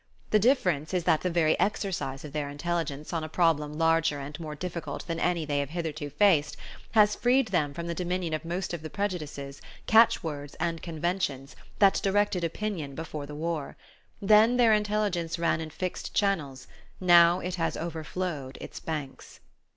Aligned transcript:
The 0.31 0.39
difference 0.39 0.95
is 0.95 1.03
that 1.03 1.21
the 1.21 1.29
very 1.29 1.59
exercise 1.59 2.25
of 2.25 2.33
their 2.33 2.49
intelligence 2.49 3.13
on 3.13 3.23
a 3.23 3.29
problem 3.29 3.73
larger 3.77 4.19
and 4.19 4.39
more 4.39 4.55
difficult 4.55 5.05
than 5.05 5.19
any 5.19 5.45
they 5.45 5.59
have 5.59 5.69
hitherto 5.69 6.09
faced 6.09 6.57
has 6.93 7.13
freed 7.13 7.49
them 7.49 7.71
from 7.75 7.85
the 7.85 7.93
dominion 7.93 8.33
of 8.33 8.43
most 8.43 8.73
of 8.73 8.81
the 8.81 8.89
prejudices, 8.89 9.61
catch 9.85 10.23
words 10.23 10.55
and 10.59 10.81
conventions 10.81 11.55
that 11.77 12.01
directed 12.03 12.43
opinion 12.43 12.95
before 12.95 13.27
the 13.27 13.35
war. 13.35 13.77
Then 14.19 14.57
their 14.57 14.73
intelligence 14.73 15.37
ran 15.37 15.61
in 15.61 15.69
fixed 15.69 16.15
channels; 16.15 16.65
now 16.99 17.39
it 17.39 17.53
has 17.57 17.77
overflowed 17.77 18.57
its 18.59 18.79
banks. 18.79 19.39